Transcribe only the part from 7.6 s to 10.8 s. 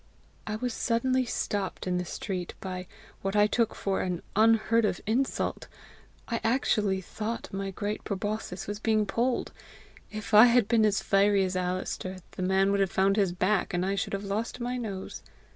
great proboscis was being pulled! If I had